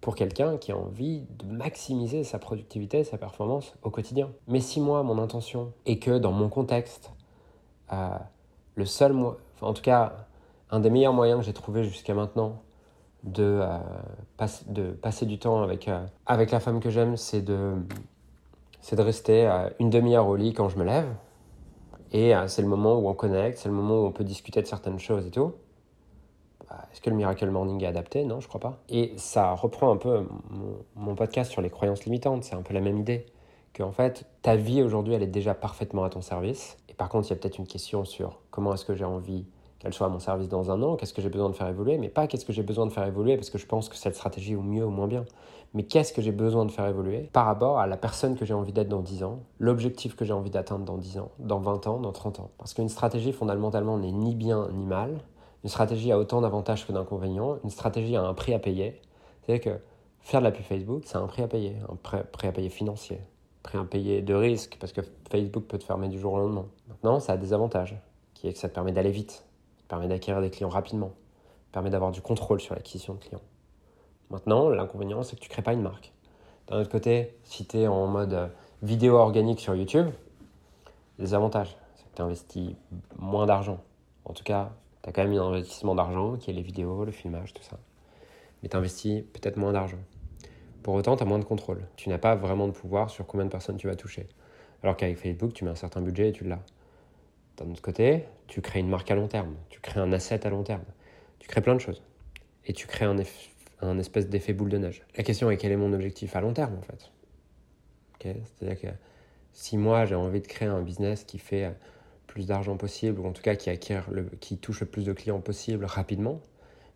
pour 0.00 0.14
quelqu'un 0.14 0.56
qui 0.56 0.72
a 0.72 0.76
envie 0.76 1.22
de 1.38 1.46
maximiser 1.46 2.22
sa 2.22 2.38
productivité, 2.38 3.02
sa 3.04 3.18
performance 3.18 3.74
au 3.82 3.90
quotidien. 3.90 4.30
Mais 4.46 4.60
si 4.60 4.80
moi, 4.80 5.02
mon 5.02 5.18
intention 5.18 5.72
est 5.84 5.98
que 5.98 6.18
dans 6.18 6.32
mon 6.32 6.48
contexte, 6.48 7.10
euh, 7.92 8.10
le 8.74 8.84
seul, 8.84 9.16
en 9.60 9.72
tout 9.72 9.82
cas, 9.82 10.26
un 10.70 10.80
des 10.80 10.90
meilleurs 10.90 11.12
moyens 11.12 11.40
que 11.40 11.46
j'ai 11.46 11.52
trouvé 11.52 11.84
jusqu'à 11.84 12.14
maintenant 12.14 12.62
de, 13.24 13.60
euh, 13.62 14.92
passer 15.02 15.26
du 15.26 15.38
temps 15.38 15.62
avec, 15.62 15.88
euh, 15.88 16.04
avec 16.26 16.50
la 16.50 16.60
femme 16.60 16.80
que 16.80 16.90
j'aime, 16.90 17.16
c'est 17.16 17.42
de, 17.42 17.74
de 18.92 19.02
rester 19.02 19.50
une 19.80 19.90
demi-heure 19.90 20.28
au 20.28 20.36
lit 20.36 20.52
quand 20.52 20.68
je 20.68 20.78
me 20.78 20.84
lève. 20.84 21.08
Et 22.16 22.32
c'est 22.46 22.62
le 22.62 22.68
moment 22.68 22.98
où 22.98 23.10
on 23.10 23.14
connecte, 23.14 23.58
c'est 23.58 23.68
le 23.68 23.74
moment 23.74 24.00
où 24.00 24.06
on 24.06 24.10
peut 24.10 24.24
discuter 24.24 24.62
de 24.62 24.66
certaines 24.66 24.98
choses 24.98 25.26
et 25.26 25.30
tout. 25.30 25.52
Bah, 26.66 26.88
est-ce 26.90 27.02
que 27.02 27.10
le 27.10 27.16
Miracle 27.16 27.50
Morning 27.50 27.82
est 27.84 27.86
adapté? 27.86 28.24
Non, 28.24 28.40
je 28.40 28.48
crois 28.48 28.58
pas. 28.58 28.78
Et 28.88 29.12
ça 29.18 29.52
reprend 29.52 29.92
un 29.92 29.98
peu 29.98 30.26
mon, 30.48 30.78
mon 30.94 31.14
podcast 31.14 31.50
sur 31.50 31.60
les 31.60 31.68
croyances 31.68 32.06
limitantes. 32.06 32.44
C'est 32.44 32.54
un 32.54 32.62
peu 32.62 32.72
la 32.72 32.80
même 32.80 32.96
idée. 32.96 33.26
Que 33.74 33.82
en 33.82 33.92
fait, 33.92 34.24
ta 34.40 34.56
vie 34.56 34.82
aujourd'hui, 34.82 35.12
elle 35.12 35.22
est 35.22 35.26
déjà 35.26 35.52
parfaitement 35.52 36.04
à 36.04 36.08
ton 36.08 36.22
service. 36.22 36.78
Et 36.88 36.94
par 36.94 37.10
contre, 37.10 37.26
il 37.28 37.30
y 37.30 37.32
a 37.34 37.36
peut-être 37.36 37.58
une 37.58 37.66
question 37.66 38.06
sur 38.06 38.40
comment 38.50 38.72
est-ce 38.72 38.86
que 38.86 38.94
j'ai 38.94 39.04
envie 39.04 39.44
qu'elle 39.78 39.92
soit 39.92 40.06
à 40.06 40.10
mon 40.10 40.18
service 40.18 40.48
dans 40.48 40.70
un 40.70 40.82
an, 40.82 40.96
qu'est-ce 40.96 41.12
que 41.12 41.22
j'ai 41.22 41.28
besoin 41.28 41.50
de 41.50 41.54
faire 41.54 41.68
évoluer, 41.68 41.98
mais 41.98 42.08
pas 42.08 42.26
qu'est-ce 42.26 42.44
que 42.44 42.52
j'ai 42.52 42.62
besoin 42.62 42.86
de 42.86 42.92
faire 42.92 43.06
évoluer 43.06 43.36
parce 43.36 43.50
que 43.50 43.58
je 43.58 43.66
pense 43.66 43.88
que 43.88 43.96
cette 43.96 44.14
stratégie 44.14 44.52
est 44.52 44.56
mieux 44.56 44.84
ou 44.84 44.90
moins 44.90 45.06
bien, 45.06 45.24
mais 45.74 45.82
qu'est-ce 45.82 46.12
que 46.12 46.22
j'ai 46.22 46.32
besoin 46.32 46.64
de 46.64 46.70
faire 46.70 46.86
évoluer 46.86 47.28
par 47.32 47.46
rapport 47.46 47.78
à 47.78 47.86
la 47.86 47.96
personne 47.96 48.36
que 48.36 48.44
j'ai 48.44 48.54
envie 48.54 48.72
d'être 48.72 48.88
dans 48.88 49.02
10 49.02 49.24
ans, 49.24 49.40
l'objectif 49.58 50.16
que 50.16 50.24
j'ai 50.24 50.32
envie 50.32 50.50
d'atteindre 50.50 50.84
dans 50.84 50.96
10 50.96 51.18
ans, 51.18 51.30
dans 51.38 51.58
20 51.58 51.86
ans, 51.86 51.98
dans 51.98 52.12
30 52.12 52.40
ans. 52.40 52.50
Parce 52.58 52.72
qu'une 52.72 52.88
stratégie 52.88 53.32
fondamentalement 53.32 53.98
n'est 53.98 54.12
ni 54.12 54.34
bien 54.34 54.68
ni 54.72 54.86
mal, 54.86 55.20
une 55.64 55.70
stratégie 55.70 56.12
a 56.12 56.18
autant 56.18 56.40
d'avantages 56.40 56.86
que 56.86 56.92
d'inconvénients, 56.92 57.58
une 57.64 57.70
stratégie 57.70 58.16
a 58.16 58.22
un 58.22 58.34
prix 58.34 58.54
à 58.54 58.58
payer, 58.58 59.00
c'est 59.46 59.60
que 59.60 59.78
faire 60.20 60.40
de 60.40 60.44
la 60.44 60.52
pub 60.52 60.64
Facebook, 60.64 61.02
c'est 61.06 61.16
un 61.16 61.26
prix 61.26 61.42
à 61.42 61.48
payer, 61.48 61.76
un 61.90 61.96
prix 61.96 62.48
à 62.48 62.52
payer 62.52 62.68
financier, 62.68 63.18
un 63.18 63.62
prix 63.62 63.78
à 63.78 63.84
payer 63.84 64.22
de 64.22 64.34
risque, 64.34 64.76
parce 64.80 64.92
que 64.92 65.00
Facebook 65.30 65.64
peut 65.64 65.78
te 65.78 65.84
fermer 65.84 66.08
du 66.08 66.18
jour 66.18 66.32
au 66.32 66.38
lendemain. 66.38 66.66
Maintenant, 66.88 67.20
ça 67.20 67.34
a 67.34 67.36
des 67.36 67.52
avantages, 67.52 67.96
qui 68.34 68.48
est 68.48 68.52
que 68.52 68.58
ça 68.58 68.68
te 68.68 68.74
permet 68.74 68.92
d'aller 68.92 69.10
vite, 69.10 69.45
permet 69.88 70.08
d'acquérir 70.08 70.40
des 70.40 70.50
clients 70.50 70.68
rapidement, 70.68 71.12
permet 71.72 71.90
d'avoir 71.90 72.12
du 72.12 72.20
contrôle 72.20 72.60
sur 72.60 72.74
l'acquisition 72.74 73.14
de 73.14 73.18
clients. 73.18 73.42
Maintenant, 74.30 74.68
l'inconvénient, 74.68 75.22
c'est 75.22 75.36
que 75.36 75.40
tu 75.40 75.48
ne 75.48 75.52
crées 75.52 75.62
pas 75.62 75.72
une 75.72 75.82
marque. 75.82 76.12
D'un 76.68 76.80
autre 76.80 76.90
côté, 76.90 77.36
si 77.44 77.64
tu 77.66 77.78
es 77.78 77.86
en 77.86 78.06
mode 78.06 78.34
euh, 78.34 78.48
vidéo 78.82 79.14
organique 79.16 79.60
sur 79.60 79.74
YouTube, 79.74 80.08
les 81.18 81.32
avantages, 81.32 81.76
c'est 81.94 82.10
que 82.10 82.16
tu 82.16 82.22
investis 82.22 82.70
moins 83.18 83.46
d'argent. 83.46 83.78
En 84.24 84.32
tout 84.32 84.42
cas, 84.42 84.72
tu 85.02 85.08
as 85.08 85.12
quand 85.12 85.22
même 85.22 85.38
un 85.38 85.46
investissement 85.46 85.94
d'argent 85.94 86.36
qui 86.36 86.50
est 86.50 86.54
les 86.54 86.62
vidéos, 86.62 87.04
le 87.04 87.12
filmage, 87.12 87.54
tout 87.54 87.62
ça. 87.62 87.78
Mais 88.62 88.68
tu 88.68 88.76
investis 88.76 89.22
peut-être 89.32 89.56
moins 89.56 89.72
d'argent. 89.72 89.98
Pour 90.82 90.94
autant, 90.94 91.16
tu 91.16 91.22
as 91.22 91.26
moins 91.26 91.38
de 91.38 91.44
contrôle. 91.44 91.86
Tu 91.96 92.08
n'as 92.08 92.18
pas 92.18 92.34
vraiment 92.34 92.66
de 92.66 92.72
pouvoir 92.72 93.10
sur 93.10 93.26
combien 93.26 93.44
de 93.44 93.50
personnes 93.50 93.76
tu 93.76 93.86
vas 93.86 93.94
toucher. 93.94 94.28
Alors 94.82 94.96
qu'avec 94.96 95.18
Facebook, 95.18 95.52
tu 95.52 95.64
mets 95.64 95.70
un 95.70 95.76
certain 95.76 96.00
budget 96.00 96.30
et 96.30 96.32
tu 96.32 96.44
l'as. 96.44 96.60
D'un 97.56 97.70
autre 97.70 97.82
côté, 97.82 98.24
tu 98.48 98.60
crées 98.60 98.80
une 98.80 98.88
marque 98.88 99.10
à 99.10 99.14
long 99.14 99.28
terme, 99.28 99.54
tu 99.70 99.80
crées 99.80 100.00
un 100.00 100.12
asset 100.12 100.46
à 100.46 100.50
long 100.50 100.62
terme, 100.62 100.84
tu 101.38 101.48
crées 101.48 101.62
plein 101.62 101.74
de 101.74 101.80
choses. 101.80 102.02
Et 102.66 102.72
tu 102.72 102.86
crées 102.86 103.04
un, 103.04 103.98
espèce 103.98 104.28
d'effet 104.28 104.52
boule 104.52 104.68
de 104.68 104.78
neige. 104.78 105.02
La 105.16 105.22
question 105.22 105.50
est 105.50 105.56
quel 105.56 105.72
est 105.72 105.76
mon 105.76 105.92
objectif 105.92 106.36
à 106.36 106.40
long 106.40 106.52
terme 106.52 106.76
en 106.76 106.82
fait? 106.82 107.10
C'est-à-dire 108.20 108.80
que 108.80 108.88
si 109.52 109.78
moi 109.78 110.04
j'ai 110.04 110.16
envie 110.16 110.40
de 110.40 110.46
créer 110.46 110.68
un 110.68 110.82
business 110.82 111.22
qui 111.22 111.38
fait 111.38 111.66
euh, 111.66 111.70
plus 112.26 112.46
d'argent 112.46 112.76
possible, 112.76 113.20
ou 113.20 113.26
en 113.26 113.32
tout 113.32 113.42
cas 113.42 113.54
qui 113.54 114.58
touche 114.58 114.80
le 114.80 114.86
plus 114.86 115.04
de 115.04 115.12
clients 115.12 115.40
possible 115.40 115.84
rapidement, 115.84 116.40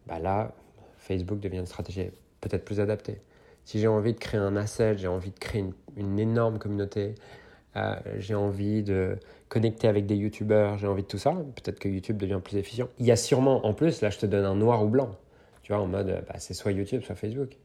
bah 0.07 0.19
là, 0.19 0.52
Facebook 0.99 1.38
devient 1.38 1.59
une 1.59 1.67
stratégie 1.67 2.11
peut-être 2.40 2.64
plus 2.64 2.81
adaptée. 2.81 3.21
Si 3.64 3.79
j'ai 3.79 3.87
envie 3.87 4.12
de 4.12 4.19
créer 4.19 4.40
un 4.40 4.57
asset, 4.57 4.99
j'ai 4.99 5.07
envie 5.07 5.31
de 5.31 5.38
créer 5.38 5.61
une, 5.61 5.73
une 5.97 6.19
énorme 6.19 6.59
communauté, 6.59 7.14
euh, 7.77 7.95
j'ai 8.19 8.35
envie 8.35 8.83
de 8.83 9.17
connecter 9.49 9.89
avec 9.89 10.07
des 10.07 10.17
youtubeurs, 10.17 10.79
j'ai 10.79 10.87
envie 10.87 11.03
de 11.03 11.09
tout 11.09 11.19
ça, 11.19 11.33
peut-être 11.33 11.79
que 11.79 11.89
YouTube 11.89 12.17
devient 12.17 12.41
plus 12.43 12.57
efficient. 12.57 12.89
Il 12.99 13.07
y 13.07 13.12
a 13.12 13.17
sûrement, 13.17 13.67
en 13.67 13.75
plus, 13.75 14.00
là 14.00 14.11
je 14.11 14.19
te 14.19 14.27
donne 14.27 14.45
un 14.45 14.57
noir 14.57 14.85
ou 14.85 14.89
blanc, 14.89 15.11
tu 15.62 15.73
vois, 15.73 15.83
en 15.83 15.87
mode 15.87 16.25
bah, 16.29 16.35
c'est 16.39 16.55
soit 16.55 16.73
YouTube, 16.73 17.03
soit 17.03 17.15
Facebook. 17.15 17.57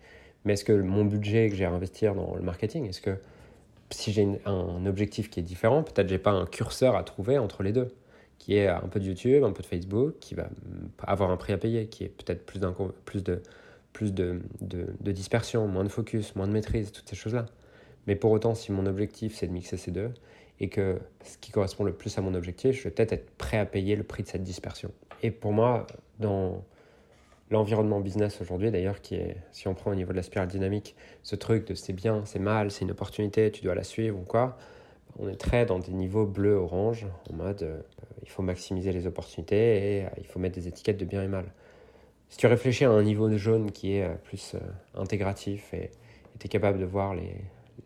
Mais 0.44 0.54
est-ce 0.54 0.66
que 0.66 0.74
mon 0.74 1.06
budget 1.06 1.50
que 1.50 1.56
j'ai 1.56 1.66
à 1.66 1.72
investir 1.72 2.14
dans 2.14 2.36
le 2.36 2.42
marketing, 2.42 2.88
est-ce 2.88 3.02
que 3.02 3.18
si 3.90 4.12
j'ai 4.12 4.28
un 4.46 4.86
objectif 4.86 5.30
qui 5.30 5.40
est 5.40 5.44
différent, 5.44 5.84
peut-être 5.84 6.10
j'ai 6.10 6.18
pas 6.18 6.32
un 6.32 6.46
curseur 6.46 6.96
à 6.96 7.04
trouver 7.04 7.38
entre 7.38 7.64
les 7.64 7.72
deux, 7.72 7.88
qui 8.38 8.56
est 8.58 8.68
un 8.68 8.88
peu 8.88 9.00
de 9.00 9.06
YouTube, 9.06 9.44
un 9.44 9.52
peu 9.52 9.62
de 9.62 9.68
Facebook, 9.68 10.16
qui 10.20 10.36
va 10.36 10.50
avoir 11.00 11.32
un 11.32 11.38
prix 11.38 11.54
à 11.54 11.58
payer, 11.58 11.88
qui 11.88 12.04
est 12.04 12.10
peut-être 12.10 12.46
plus, 12.46 12.60
plus, 13.06 13.24
de, 13.24 13.42
plus 13.94 14.14
de, 14.14 14.42
de, 14.62 15.12
dispersion, 15.12 15.68
moins 15.68 15.84
de 15.84 15.90
focus, 15.90 16.36
moins 16.36 16.48
de 16.48 16.54
maîtrise, 16.54 16.92
toutes 16.92 17.10
ces 17.10 17.16
choses-là. 17.16 17.46
Mais 18.08 18.16
pour 18.16 18.32
autant, 18.32 18.56
si 18.56 18.72
mon 18.72 18.86
objectif 18.86 19.36
c'est 19.36 19.48
de 19.48 19.52
mixer 19.52 19.78
ces 19.78 19.92
deux, 19.92 20.12
et 20.60 20.70
que 20.70 21.00
ce 21.24 21.38
qui 21.38 21.52
correspond 21.52 21.84
le 21.84 21.94
plus 21.94 22.18
à 22.18 22.22
mon 22.22 22.34
objectif, 22.34 22.78
je 22.78 22.84
vais 22.84 22.92
peut-être 22.92 23.14
être 23.14 23.30
prêt 23.32 23.58
à 23.58 23.66
payer 23.66 23.96
le 23.96 24.04
prix 24.04 24.24
de 24.24 24.28
cette 24.28 24.44
dispersion. 24.44 24.92
Et 25.22 25.32
pour 25.32 25.52
moi, 25.52 25.86
dans 26.20 26.64
l'environnement 27.52 28.00
business 28.00 28.42
aujourd'hui, 28.42 28.72
d'ailleurs, 28.72 29.02
qui 29.02 29.16
est, 29.16 29.38
si 29.52 29.68
on 29.68 29.74
prend 29.74 29.92
au 29.92 29.96
niveau 29.96 30.12
de 30.12 30.18
la 30.18 30.24
spirale 30.24 30.48
dynamique, 30.48 30.96
ce 31.24 31.36
truc 31.36 31.68
de 31.68 31.74
c'est 31.74 31.94
bien, 31.94 32.24
c'est 32.26 32.40
mal, 32.40 32.72
c'est 32.72 32.86
une 32.86 32.92
opportunité, 32.92 33.52
tu 33.52 33.64
dois 33.64 33.76
la 33.76 33.84
suivre 33.84 34.18
ou 34.18 34.24
quoi, 34.24 34.58
on 35.20 35.28
est 35.28 35.36
très 35.36 35.66
dans 35.66 35.80
des 35.80 35.92
niveaux 35.92 36.26
bleu-orange, 36.26 37.06
en 37.30 37.36
mode 37.36 37.64
euh, 37.64 37.80
il 38.24 38.30
faut 38.30 38.42
maximiser 38.42 38.92
les 38.92 39.08
opportunités 39.08 40.00
et 40.00 40.06
euh, 40.06 40.10
il 40.18 40.26
faut 40.26 40.40
mettre 40.40 40.56
des 40.56 40.68
étiquettes 40.68 40.98
de 40.98 41.06
bien 41.06 41.24
et 41.24 41.28
mal. 41.28 41.46
Si 42.30 42.38
tu 42.38 42.48
réfléchis 42.48 42.86
à 42.86 42.92
un 42.92 43.04
niveau 43.04 43.30
de 43.30 43.38
jaune 43.38 43.72
qui 43.72 43.96
est 43.96 44.04
euh, 44.04 44.16
plus 44.24 44.56
intégratif 44.96 45.74
et 45.74 45.92
tu 46.40 46.48
es 46.48 46.50
capable 46.50 46.80
de 46.80 46.86
voir 46.86 47.14
les, 47.14 47.36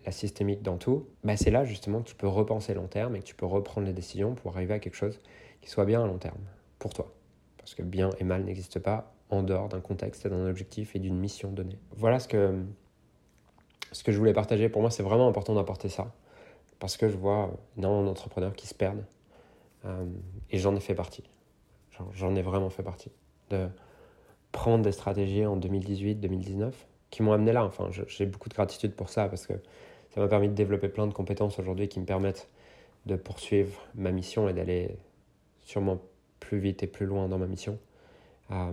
la 0.05 0.11
systémique 0.11 0.61
dans 0.61 0.77
tout, 0.77 1.07
bah 1.23 1.37
c'est 1.37 1.51
là 1.51 1.65
justement 1.65 2.01
que 2.01 2.07
tu 2.07 2.15
peux 2.15 2.27
repenser 2.27 2.73
long 2.73 2.87
terme 2.87 3.15
et 3.15 3.19
que 3.19 3.25
tu 3.25 3.35
peux 3.35 3.45
reprendre 3.45 3.87
les 3.87 3.93
décisions 3.93 4.35
pour 4.35 4.55
arriver 4.55 4.73
à 4.73 4.79
quelque 4.79 4.95
chose 4.95 5.19
qui 5.61 5.69
soit 5.69 5.85
bien 5.85 6.03
à 6.03 6.07
long 6.07 6.17
terme 6.17 6.41
pour 6.77 6.93
toi. 6.93 7.13
Parce 7.57 7.75
que 7.75 7.83
bien 7.83 8.09
et 8.19 8.23
mal 8.23 8.43
n'existent 8.43 8.79
pas 8.79 9.13
en 9.29 9.43
dehors 9.43 9.69
d'un 9.69 9.81
contexte, 9.81 10.27
d'un 10.27 10.47
objectif 10.47 10.95
et 10.95 10.99
d'une 10.99 11.17
mission 11.17 11.51
donnée. 11.51 11.77
Voilà 11.95 12.19
ce 12.19 12.27
que, 12.27 12.63
ce 13.91 14.03
que 14.03 14.11
je 14.11 14.17
voulais 14.17 14.33
partager. 14.33 14.69
Pour 14.69 14.81
moi, 14.81 14.89
c'est 14.89 15.03
vraiment 15.03 15.27
important 15.27 15.53
d'apporter 15.53 15.89
ça. 15.89 16.13
Parce 16.79 16.97
que 16.97 17.09
je 17.09 17.17
vois 17.17 17.51
énormément 17.77 18.05
d'entrepreneurs 18.05 18.55
qui 18.55 18.67
se 18.67 18.73
perdent. 18.73 19.05
Euh, 19.85 20.05
et 20.49 20.57
j'en 20.57 20.75
ai 20.75 20.79
fait 20.79 20.95
partie. 20.95 21.23
J'en 22.13 22.35
ai 22.35 22.41
vraiment 22.41 22.69
fait 22.69 22.83
partie. 22.83 23.11
De 23.49 23.67
prendre 24.51 24.83
des 24.83 24.91
stratégies 24.91 25.45
en 25.45 25.57
2018-2019 25.57 26.71
qui 27.09 27.23
m'ont 27.23 27.31
amené 27.31 27.51
là. 27.51 27.65
Enfin, 27.65 27.89
j'ai 28.07 28.25
beaucoup 28.25 28.49
de 28.49 28.53
gratitude 28.53 28.93
pour 28.93 29.09
ça 29.09 29.27
parce 29.27 29.47
que 29.47 29.53
ça 30.11 30.21
m'a 30.21 30.27
permis 30.27 30.47
de 30.47 30.53
développer 30.53 30.89
plein 30.89 31.07
de 31.07 31.13
compétences 31.13 31.59
aujourd'hui 31.59 31.87
qui 31.87 31.99
me 31.99 32.05
permettent 32.05 32.49
de 33.05 33.15
poursuivre 33.15 33.87
ma 33.95 34.11
mission 34.11 34.49
et 34.49 34.53
d'aller 34.53 34.97
sûrement 35.61 35.99
plus 36.39 36.59
vite 36.59 36.83
et 36.83 36.87
plus 36.87 37.05
loin 37.05 37.27
dans 37.27 37.37
ma 37.37 37.47
mission. 37.47 37.77
Euh, 38.51 38.71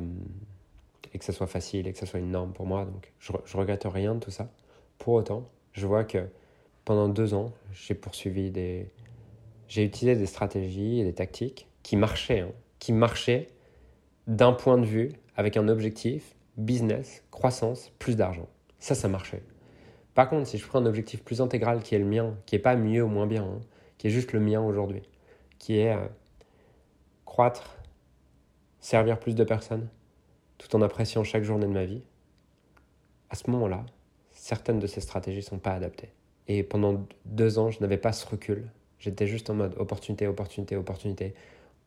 et 1.13 1.19
que 1.19 1.25
ce 1.25 1.33
soit 1.33 1.47
facile 1.47 1.87
et 1.87 1.93
que 1.93 1.99
ce 1.99 2.07
soit 2.07 2.19
une 2.19 2.31
norme 2.31 2.53
pour 2.53 2.67
moi. 2.67 2.85
Donc 2.85 3.13
je, 3.19 3.33
je 3.45 3.57
regrette 3.57 3.85
rien 3.85 4.15
de 4.15 4.21
tout 4.21 4.31
ça. 4.31 4.51
Pour 4.99 5.15
autant, 5.15 5.49
je 5.73 5.87
vois 5.87 6.05
que 6.05 6.27
pendant 6.85 7.09
deux 7.09 7.35
ans, 7.35 7.53
j'ai 7.73 7.95
poursuivi 7.95 8.51
des. 8.51 8.89
J'ai 9.69 9.85
utilisé 9.85 10.17
des 10.17 10.27
stratégies 10.27 11.01
et 11.01 11.05
des 11.05 11.13
tactiques 11.13 11.69
qui 11.83 11.97
marchaient, 11.97 12.41
hein, 12.41 12.53
qui 12.79 12.93
marchaient 12.93 13.49
d'un 14.29 14.53
point 14.53 14.79
de 14.79 14.87
vue 14.87 15.13
avec 15.37 15.57
un 15.57 15.69
objectif 15.69 16.36
business, 16.57 17.23
croissance, 17.31 17.93
plus 17.99 18.17
d'argent. 18.17 18.49
Ça, 18.79 18.95
ça 18.95 19.09
marchait. 19.09 19.43
Par 20.15 20.31
contre, 20.31 20.49
si 20.49 20.59
je 20.59 20.67
prends 20.67 20.79
un 20.79 20.87
objectif 20.87 21.23
plus 21.23 21.41
intégral 21.41 21.83
qui 21.83 21.95
est 21.95 21.99
le 21.99 22.07
mien, 22.07 22.35
qui 22.47 22.55
n'est 22.55 22.63
pas 22.63 22.77
mieux 22.77 23.03
ou 23.03 23.09
moins 23.09 23.27
bien, 23.27 23.45
hein, 23.45 23.61
qui 23.99 24.07
est 24.07 24.11
juste 24.11 24.33
le 24.33 24.41
mien 24.41 24.63
aujourd'hui, 24.63 25.03
qui 25.59 25.79
est 25.79 25.95
euh, 25.95 26.07
croître, 27.25 27.77
servir 28.81 29.19
plus 29.19 29.35
de 29.35 29.45
personnes, 29.45 29.89
tout 30.59 30.75
en 30.75 30.83
appréciant 30.83 31.25
chaque 31.25 31.43
journée 31.43 31.67
de 31.67 31.73
ma 31.73 31.85
vie, 31.85 32.03
à 33.29 33.35
ce 33.35 33.51
moment-là, 33.51 33.85
certaines 34.31 34.79
de 34.79 34.87
ces 34.87 35.01
stratégies 35.01 35.41
ne 35.41 35.45
sont 35.45 35.59
pas 35.59 35.73
adaptées. 35.73 36.13
Et 36.49 36.63
pendant 36.63 37.07
deux 37.25 37.59
ans, 37.59 37.71
je 37.71 37.81
n'avais 37.81 37.99
pas 37.99 38.13
ce 38.13 38.27
recul. 38.27 38.71
J'étais 38.99 39.27
juste 39.27 39.51
en 39.51 39.55
mode 39.55 39.75
opportunité, 39.79 40.27
opportunité, 40.27 40.77
opportunité. 40.77 41.35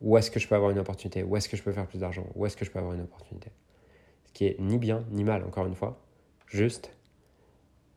Où 0.01 0.17
est-ce 0.17 0.29
que 0.29 0.39
je 0.39 0.47
peux 0.47 0.55
avoir 0.55 0.71
une 0.71 0.79
opportunité? 0.79 1.23
Où 1.23 1.35
est-ce 1.37 1.49
que 1.49 1.57
je 1.57 1.63
peux 1.63 1.71
faire 1.71 1.87
plus 1.87 1.99
d'argent? 1.99 2.25
Où 2.35 2.45
est-ce 2.45 2.57
que 2.57 2.65
je 2.65 2.71
peux 2.71 2.79
avoir 2.79 2.93
une 2.93 3.01
opportunité? 3.01 3.51
Qui 4.33 4.45
est 4.45 4.59
ni 4.59 4.77
bien 4.77 5.03
ni 5.11 5.23
mal, 5.23 5.43
encore 5.43 5.65
une 5.65 5.75
fois. 5.75 5.99
Juste, 6.47 6.91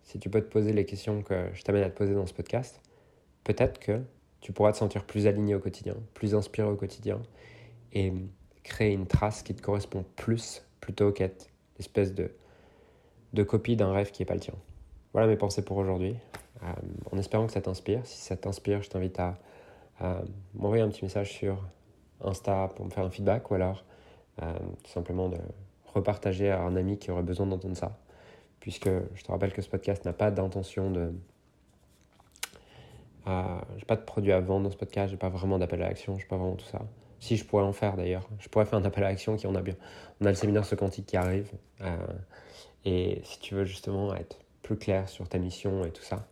si 0.03 0.19
tu 0.19 0.29
peux 0.29 0.41
te 0.41 0.49
poser 0.49 0.73
les 0.73 0.85
questions 0.85 1.23
que 1.23 1.49
je 1.55 1.63
t'amène 1.63 1.85
à 1.85 1.91
te 1.91 1.97
poser 1.97 2.15
dans 2.15 2.27
ce 2.27 2.35
podcast, 2.35 2.81
peut-être 3.45 3.79
que 3.81 4.03
tu 4.41 4.53
pourras 4.53 4.73
te 4.73 4.77
sentir 4.77 5.05
plus 5.05 5.27
aligné 5.27 5.55
au 5.55 5.61
quotidien, 5.61 5.95
plus 6.15 6.35
inspiré 6.35 6.69
au 6.69 6.77
quotidien 6.77 7.23
et 7.93 8.13
créer 8.63 8.93
une 8.93 9.07
trace 9.07 9.43
qui 9.43 9.55
te 9.55 9.63
correspond 9.63 10.05
plus 10.17 10.65
plutôt 10.81 11.13
qu'être 11.13 11.49
l'espèce 11.79 12.13
de, 12.15 12.33
de 13.33 13.43
copie 13.43 13.77
d'un 13.77 13.93
rêve 13.93 14.11
qui 14.11 14.23
n'est 14.23 14.27
pas 14.27 14.35
le 14.35 14.41
tien. 14.41 14.55
Voilà 15.13 15.29
mes 15.29 15.37
pensées 15.37 15.65
pour 15.65 15.77
aujourd'hui. 15.77 16.17
Euh, 16.63 16.73
en 17.11 17.19
espérant 17.19 17.47
que 17.47 17.53
ça 17.53 17.61
t'inspire. 17.61 18.05
Si 18.05 18.21
ça 18.21 18.37
t'inspire, 18.37 18.83
je 18.83 18.91
t'invite 18.91 19.19
à, 19.19 19.39
m'envoyer 20.55 20.83
un 20.83 20.89
petit 20.89 21.05
message 21.05 21.33
sur 21.33 21.63
Insta 22.25 22.73
pour 22.75 22.85
me 22.85 22.91
faire 22.91 23.05
un 23.05 23.11
feedback 23.11 23.49
ou 23.51 23.55
alors 23.55 23.85
euh, 24.43 24.53
tout 24.83 24.91
simplement 24.91 25.29
de 25.29 25.39
repartager 25.95 26.51
à 26.51 26.61
un 26.61 26.77
ami 26.77 26.99
qui 26.99 27.11
aurait 27.11 27.23
besoin 27.23 27.47
d'entendre 27.47 27.77
ça. 27.77 27.99
Puisque 28.61 28.89
je 28.89 29.23
te 29.23 29.31
rappelle 29.31 29.53
que 29.53 29.63
ce 29.63 29.69
podcast 29.69 30.05
n'a 30.05 30.13
pas 30.13 30.31
d'intention 30.31 30.91
de. 30.91 31.13
Euh, 33.27 33.61
j'ai 33.77 33.85
pas 33.85 33.97
de 33.97 34.03
produit 34.03 34.33
à 34.33 34.41
vendre 34.41 34.65
dans 34.65 34.71
ce 34.71 34.77
podcast, 34.77 35.11
j'ai 35.11 35.17
pas 35.17 35.29
vraiment 35.29 35.59
d'appel 35.59 35.83
à 35.83 35.89
l'action, 35.89 36.19
j'ai 36.19 36.27
pas 36.27 36.37
vraiment 36.37 36.57
tout 36.57 36.67
ça. 36.67 36.81
Si 37.21 37.37
je 37.37 37.45
pourrais 37.45 37.63
en 37.63 37.73
faire 37.73 37.97
d'ailleurs, 37.97 38.29
je 38.41 38.49
pourrais 38.49 38.67
faire 38.67 38.79
un 38.79 38.85
appel 38.85 39.05
à 39.05 39.11
l'action 39.11 39.37
qui 39.37 39.47
en 39.47 39.55
a 39.55 39.63
bien. 39.63 39.77
On 40.21 40.27
a 40.27 40.31
le 40.31 40.35
séminaire 40.35 40.65
ce 40.65 40.75
quantique 40.75 41.07
qui 41.07 41.17
arrive. 41.17 41.51
et 42.85 43.21
si 43.25 43.39
tu 43.39 43.55
veux 43.55 43.65
justement 43.65 44.15
être 44.15 44.39
plus 44.63 44.77
clair 44.77 45.09
sur 45.09 45.29
ta 45.29 45.39
mission 45.39 45.85
et 45.85 45.91
tout 45.91 46.03
ça, 46.03 46.27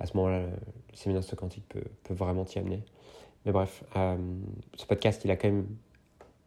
à 0.00 0.06
ce 0.06 0.16
moment-là, 0.16 0.40
le 0.40 0.96
séminaire 0.96 1.24
quantique 1.36 1.68
peut, 1.68 1.84
peut 2.02 2.14
vraiment 2.14 2.44
t'y 2.44 2.58
amener. 2.58 2.82
Mais 3.44 3.52
bref, 3.52 3.82
euh, 3.96 4.16
ce 4.76 4.86
podcast, 4.86 5.24
il 5.24 5.30
a 5.30 5.36
quand 5.36 5.48
même 5.48 5.66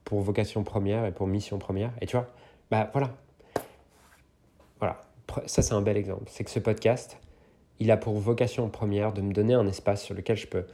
pour 0.04 0.22
vocation 0.22 0.64
première 0.64 1.06
et 1.06 1.12
pour 1.12 1.28
mission 1.28 1.60
première. 1.60 1.92
Et 2.02 2.06
tu 2.06 2.16
vois, 2.16 2.28
bah 2.72 2.90
voilà. 2.92 3.16
Voilà, 4.80 5.02
ça 5.46 5.62
c'est 5.62 5.74
un 5.74 5.82
bel 5.82 5.98
exemple. 5.98 6.26
C'est 6.28 6.44
que 6.44 6.50
ce 6.50 6.60
podcast, 6.60 7.18
il 7.80 7.92
a 7.92 7.98
pour 7.98 8.16
vocation 8.20 8.70
première 8.70 9.14
de 9.14 9.22
me 9.22 9.34
donner 9.34 9.54
un 9.54 9.68
espace 9.68 10.04
sur 10.04 10.16
lequel 10.16 10.38
je 10.38 10.48
peux 10.48 10.66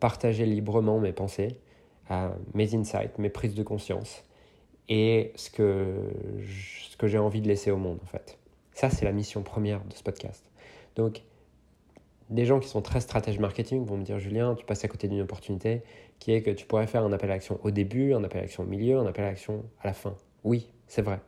partager 0.00 0.46
librement 0.46 0.98
mes 0.98 1.12
pensées, 1.12 1.58
euh, 2.10 2.30
mes 2.54 2.74
insights, 2.74 3.18
mes 3.18 3.30
prises 3.30 3.54
de 3.54 3.62
conscience 3.62 4.24
et 4.88 5.32
ce 5.36 5.50
que, 5.50 6.12
ce 6.90 6.96
que 6.96 7.06
j'ai 7.06 7.18
envie 7.18 7.40
de 7.40 7.48
laisser 7.48 7.70
au 7.70 7.76
monde 7.76 7.98
en 8.02 8.06
fait. 8.06 8.38
Ça, 8.72 8.90
c'est 8.90 9.04
la 9.04 9.12
mission 9.12 9.42
première 9.42 9.84
de 9.84 9.94
ce 9.94 10.02
podcast. 10.02 10.44
Donc, 10.94 11.22
des 12.30 12.44
gens 12.44 12.60
qui 12.60 12.68
sont 12.68 12.82
très 12.82 13.00
stratèges 13.00 13.38
marketing 13.38 13.84
vont 13.84 13.96
me 13.96 14.04
dire 14.04 14.18
Julien, 14.18 14.54
tu 14.54 14.64
passes 14.64 14.84
à 14.84 14.88
côté 14.88 15.08
d'une 15.08 15.20
opportunité 15.20 15.82
qui 16.18 16.32
est 16.32 16.42
que 16.42 16.50
tu 16.50 16.66
pourrais 16.66 16.86
faire 16.86 17.04
un 17.04 17.12
appel 17.12 17.30
à 17.30 17.34
l'action 17.34 17.58
au 17.62 17.70
début, 17.70 18.12
un 18.12 18.22
appel 18.24 18.38
à 18.38 18.42
l'action 18.42 18.64
au 18.64 18.66
milieu, 18.66 18.98
un 18.98 19.06
appel 19.06 19.24
à 19.24 19.28
l'action 19.28 19.64
à 19.80 19.86
la 19.86 19.94
fin. 19.94 20.14
Oui, 20.44 20.68
c'est 20.86 21.02
vrai. 21.02 21.20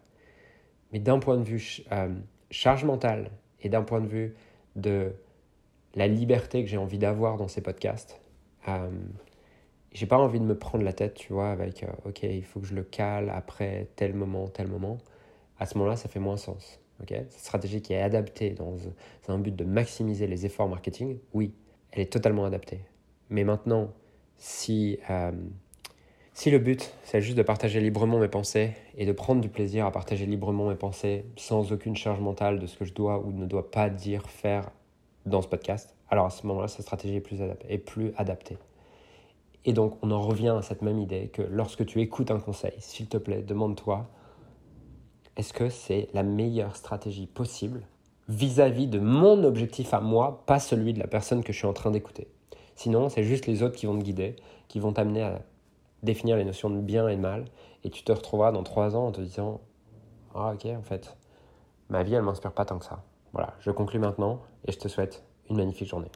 Mais 0.93 0.99
d'un 0.99 1.19
point 1.19 1.37
de 1.37 1.43
vue 1.43 1.83
euh, 1.93 2.15
charge 2.51 2.85
mentale 2.85 3.31
et 3.63 3.69
d'un 3.69 3.83
point 3.83 4.01
de 4.01 4.07
vue 4.07 4.35
de 4.77 5.13
la 5.95 6.07
liberté 6.07 6.63
que 6.63 6.71
j'ai 6.71 6.77
envie 6.77 6.99
d'avoir 6.99 7.37
dans 7.37 7.49
ces 7.49 7.61
podcasts, 7.61 8.21
euh, 8.69 8.91
j'ai 9.93 10.07
pas 10.07 10.19
envie 10.19 10.41
de 10.41 10.45
me 10.45 10.57
prendre 10.57 10.85
la 10.85 10.93
tête, 10.93 11.15
tu 11.15 11.33
vois, 11.33 11.51
avec 11.51 11.83
euh, 11.83 11.89
ok, 12.05 12.23
il 12.23 12.45
faut 12.45 12.61
que 12.61 12.67
je 12.67 12.75
le 12.75 12.83
cale 12.83 13.31
après 13.31 13.89
tel 13.97 14.15
moment, 14.15 14.49
tel 14.49 14.69
moment. 14.69 14.99
À 15.59 15.67
ce 15.67 15.77
moment-là, 15.79 15.97
ça 15.97 16.09
fait 16.09 16.21
moins 16.21 16.37
sens. 16.37 16.81
Cette 17.09 17.33
stratégie 17.33 17.81
qui 17.81 17.95
est 17.95 18.03
adaptée 18.03 18.51
dans 18.51 18.77
un 19.29 19.39
but 19.39 19.55
de 19.57 19.65
maximiser 19.65 20.27
les 20.27 20.45
efforts 20.45 20.69
marketing, 20.69 21.19
oui, 21.33 21.55
elle 21.93 22.03
est 22.03 22.13
totalement 22.13 22.45
adaptée. 22.45 22.81
Mais 23.31 23.45
maintenant, 23.45 23.93
si, 24.37 24.99
euh, 25.09 25.33
si 26.33 26.51
le 26.51 26.59
but, 26.59 26.93
c'est 27.05 27.21
juste 27.21 27.37
de 27.37 27.43
partager 27.43 27.81
librement 27.81 28.19
mes 28.19 28.29
pensées 28.29 28.73
et 28.97 29.05
de 29.05 29.13
prendre 29.13 29.41
du 29.41 29.49
plaisir 29.49 29.87
à 29.87 29.91
partager 29.91 30.27
librement 30.27 30.69
mes 30.69 30.77
pensées 30.77 31.25
sans 31.37 31.73
aucune 31.73 31.97
charge 31.97 32.21
mentale 32.21 32.59
de 32.59 32.67
ce 32.67 32.77
que 32.77 32.85
je 32.85 32.95
dois 32.95 33.19
ou 33.19 33.33
ne 33.33 33.47
dois 33.47 33.71
pas 33.71 33.91
dire, 33.91 34.29
faire 34.29 34.71
dans 35.27 35.43
ce 35.43 35.49
podcast, 35.49 35.95
alors 36.09 36.27
à 36.27 36.31
ce 36.31 36.47
moment-là, 36.47 36.69
cette 36.69 36.83
stratégie 36.83 37.17
est 37.17 37.21
plus, 37.21 37.43
adaptée, 37.43 37.67
est 37.73 37.79
plus 37.79 38.13
adaptée. 38.17 38.57
Et 39.65 39.73
donc, 39.73 39.99
on 40.03 40.11
en 40.11 40.21
revient 40.21 40.55
à 40.59 40.63
cette 40.63 40.83
même 40.83 40.99
idée 40.99 41.29
que 41.29 41.43
lorsque 41.43 41.85
tu 41.85 42.01
écoutes 42.01 42.31
un 42.31 42.41
conseil, 42.41 42.73
s'il 42.79 43.07
te 43.09 43.19
plaît, 43.19 43.43
demande-toi 43.43 44.09
est-ce 45.37 45.53
que 45.53 45.69
c'est 45.69 46.09
la 46.13 46.23
meilleure 46.23 46.77
stratégie 46.77 47.27
possible 47.27 47.83
vis-à-vis 48.29 48.87
de 48.87 48.99
mon 48.99 49.45
objectif 49.45 49.95
à 49.95 50.01
moi, 50.01 50.43
pas 50.47 50.59
celui 50.59 50.93
de 50.93 50.99
la 50.99 51.07
personne 51.07 51.43
que 51.43 51.53
je 51.53 51.59
suis 51.59 51.67
en 51.67 51.73
train 51.73 51.91
d'écouter? 51.91 52.29
Sinon, 52.75 53.09
c'est 53.09 53.25
juste 53.25 53.47
les 53.47 53.63
autres 53.63 53.77
qui 53.77 53.87
vont 53.87 53.99
te 53.99 54.03
guider, 54.03 54.37
qui 54.69 54.81
vont 54.81 54.93
t'amener 54.93 55.23
à 55.23 55.43
définir 56.03 56.37
les 56.37 56.45
notions 56.45 56.71
de 56.71 56.81
bien 56.81 57.09
et 57.09 57.17
de 57.17 57.21
mal, 57.21 57.45
et 57.85 57.91
tu 57.91 58.03
te 58.03 58.13
retrouveras 58.13 58.53
dans 58.53 58.63
trois 58.63 58.97
ans 58.97 59.07
en 59.07 59.13
te 59.13 59.21
disant 59.21 59.61
Ah, 60.35 60.53
ok, 60.55 60.67
en 60.67 60.83
fait, 60.83 61.17
ma 61.89 62.03
vie, 62.03 62.15
elle 62.15 62.23
m'inspire 62.23 62.53
pas 62.53 62.65
tant 62.65 62.79
que 62.79 62.85
ça. 62.85 63.03
Voilà, 63.33 63.55
je 63.61 63.71
conclue 63.71 63.99
maintenant 63.99 64.41
et 64.67 64.73
je 64.73 64.79
te 64.79 64.89
souhaite 64.89 65.25
une 65.49 65.57
magnifique 65.57 65.89
journée. 65.89 66.11